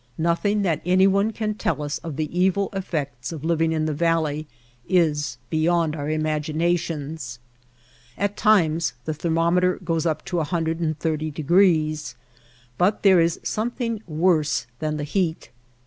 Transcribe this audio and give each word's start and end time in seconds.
Nothing 0.17 0.63
that 0.63 0.81
anyone 0.83 1.29
can 1.31 1.53
tell 1.53 1.83
us 1.83 1.99
of 1.99 2.15
the 2.15 2.25
evil 2.35 2.69
effects 2.73 3.31
of 3.31 3.43
living 3.45 3.71
in 3.71 3.85
the 3.85 3.93
valley 3.93 4.47
is 4.89 5.37
beyond 5.51 5.95
our 5.95 6.09
imaginations. 6.09 7.37
At 8.17 8.35
times 8.35 8.93
the 9.05 9.13
ther 9.13 9.29
mometer 9.29 9.75
goes 9.85 10.07
up 10.07 10.25
to 10.25 10.37
130 10.37 11.29
degrees, 11.29 12.15
but 12.79 13.03
there 13.03 13.19
is 13.21 13.39
something 13.43 14.01
worse 14.07 14.65
than 14.79 14.97
the 14.97 15.03
heat. 15.03 15.51